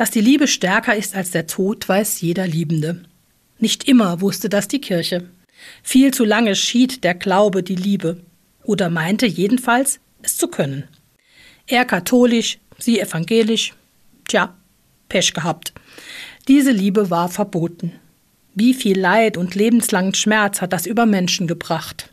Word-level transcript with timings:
Dass 0.00 0.10
die 0.10 0.22
Liebe 0.22 0.48
stärker 0.48 0.96
ist 0.96 1.14
als 1.14 1.30
der 1.30 1.46
Tod, 1.46 1.86
weiß 1.86 2.22
jeder 2.22 2.46
Liebende. 2.46 3.02
Nicht 3.58 3.86
immer 3.86 4.22
wusste 4.22 4.48
das 4.48 4.66
die 4.66 4.80
Kirche. 4.80 5.28
Viel 5.82 6.14
zu 6.14 6.24
lange 6.24 6.56
schied 6.56 7.04
der 7.04 7.12
Glaube 7.12 7.62
die 7.62 7.74
Liebe 7.74 8.22
oder 8.64 8.88
meinte 8.88 9.26
jedenfalls, 9.26 10.00
es 10.22 10.38
zu 10.38 10.48
können. 10.48 10.84
Er 11.66 11.84
katholisch, 11.84 12.56
sie 12.78 12.98
evangelisch. 12.98 13.74
Tja, 14.26 14.56
Pech 15.10 15.34
gehabt. 15.34 15.74
Diese 16.48 16.70
Liebe 16.70 17.10
war 17.10 17.28
verboten. 17.28 17.92
Wie 18.54 18.72
viel 18.72 18.98
Leid 18.98 19.36
und 19.36 19.54
lebenslangen 19.54 20.14
Schmerz 20.14 20.62
hat 20.62 20.72
das 20.72 20.86
über 20.86 21.04
Menschen 21.04 21.46
gebracht. 21.46 22.10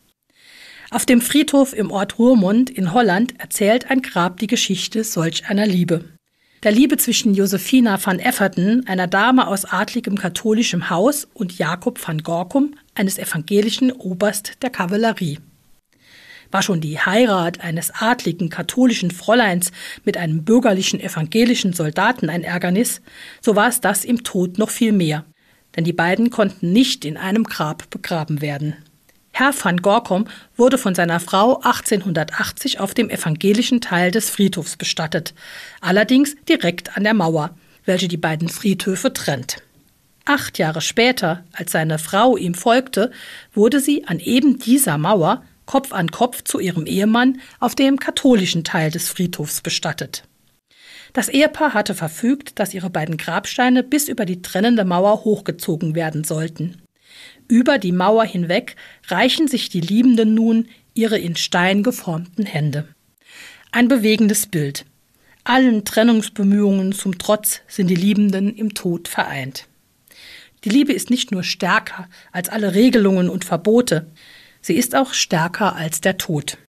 Auf 0.89 1.05
dem 1.05 1.21
Friedhof 1.21 1.71
im 1.71 1.91
Ort 1.91 2.19
Ruhrmund 2.19 2.69
in 2.69 2.91
Holland 2.91 3.39
erzählt 3.39 3.89
ein 3.89 4.01
Grab 4.01 4.41
die 4.41 4.47
Geschichte 4.47 5.05
solch 5.05 5.47
einer 5.47 5.65
Liebe. 5.65 6.16
Der 6.63 6.71
Liebe 6.71 6.97
zwischen 6.97 7.35
Josephina 7.35 8.03
van 8.03 8.17
Efferten, 8.17 8.87
einer 8.87 9.05
Dame 9.05 9.47
aus 9.47 9.65
adligem 9.65 10.17
katholischem 10.17 10.89
Haus, 10.89 11.27
und 11.35 11.55
Jakob 11.59 11.99
van 12.05 12.23
Gorkum, 12.23 12.73
eines 12.95 13.19
evangelischen 13.19 13.91
Oberst 13.91 14.63
der 14.63 14.71
Kavallerie. 14.71 15.37
War 16.49 16.63
schon 16.63 16.81
die 16.81 16.99
Heirat 16.99 17.61
eines 17.61 17.91
adligen 17.91 18.49
katholischen 18.49 19.11
Fräuleins 19.11 19.71
mit 20.03 20.17
einem 20.17 20.45
bürgerlichen 20.45 20.99
evangelischen 20.99 21.73
Soldaten 21.73 22.27
ein 22.27 22.43
Ärgernis, 22.43 23.01
so 23.39 23.55
war 23.55 23.67
es 23.67 23.79
das 23.79 24.03
im 24.03 24.23
Tod 24.23 24.57
noch 24.57 24.71
viel 24.71 24.93
mehr, 24.93 25.25
denn 25.75 25.83
die 25.83 25.93
beiden 25.93 26.31
konnten 26.31 26.73
nicht 26.73 27.05
in 27.05 27.17
einem 27.17 27.43
Grab 27.43 27.87
begraben 27.91 28.41
werden. 28.41 28.75
Herr 29.39 29.53
van 29.53 29.83
Gorkom 29.83 30.25
wurde 30.55 30.79
von 30.79 30.95
seiner 30.95 31.19
Frau 31.19 31.57
1880 31.57 32.79
auf 32.79 32.95
dem 32.95 33.11
evangelischen 33.11 33.81
Teil 33.81 34.09
des 34.09 34.31
Friedhofs 34.31 34.77
bestattet, 34.77 35.35
allerdings 35.79 36.35
direkt 36.49 36.97
an 36.97 37.03
der 37.03 37.13
Mauer, 37.13 37.51
welche 37.85 38.07
die 38.07 38.17
beiden 38.17 38.49
Friedhöfe 38.49 39.13
trennt. 39.13 39.57
Acht 40.25 40.57
Jahre 40.57 40.81
später, 40.81 41.43
als 41.53 41.71
seine 41.71 41.99
Frau 41.99 42.35
ihm 42.35 42.55
folgte, 42.55 43.11
wurde 43.53 43.79
sie 43.79 44.07
an 44.07 44.19
eben 44.19 44.57
dieser 44.57 44.97
Mauer 44.97 45.43
Kopf 45.67 45.93
an 45.93 46.09
Kopf 46.09 46.41
zu 46.43 46.59
ihrem 46.59 46.87
Ehemann 46.87 47.39
auf 47.59 47.75
dem 47.75 47.99
katholischen 47.99 48.63
Teil 48.63 48.89
des 48.89 49.07
Friedhofs 49.07 49.61
bestattet. 49.61 50.23
Das 51.13 51.29
Ehepaar 51.29 51.75
hatte 51.75 51.93
verfügt, 51.93 52.57
dass 52.57 52.73
ihre 52.73 52.89
beiden 52.89 53.17
Grabsteine 53.17 53.83
bis 53.83 54.07
über 54.07 54.25
die 54.25 54.41
trennende 54.41 54.83
Mauer 54.83 55.25
hochgezogen 55.25 55.93
werden 55.93 56.23
sollten. 56.23 56.81
Über 57.47 57.77
die 57.77 57.91
Mauer 57.91 58.25
hinweg 58.25 58.75
reichen 59.07 59.47
sich 59.47 59.69
die 59.69 59.81
Liebenden 59.81 60.33
nun 60.33 60.67
ihre 60.93 61.17
in 61.17 61.35
Stein 61.35 61.83
geformten 61.83 62.45
Hände. 62.45 62.87
Ein 63.71 63.87
bewegendes 63.87 64.47
Bild. 64.47 64.85
Allen 65.43 65.85
Trennungsbemühungen 65.85 66.91
zum 66.91 67.17
Trotz 67.17 67.61
sind 67.67 67.87
die 67.87 67.95
Liebenden 67.95 68.53
im 68.53 68.73
Tod 68.73 69.07
vereint. 69.07 69.67
Die 70.65 70.69
Liebe 70.69 70.91
ist 70.91 71.09
nicht 71.09 71.31
nur 71.31 71.43
stärker 71.43 72.09
als 72.33 72.49
alle 72.49 72.73
Regelungen 72.73 73.29
und 73.29 73.45
Verbote, 73.45 74.07
sie 74.59 74.75
ist 74.75 74.95
auch 74.95 75.13
stärker 75.13 75.75
als 75.75 76.01
der 76.01 76.17
Tod. 76.17 76.57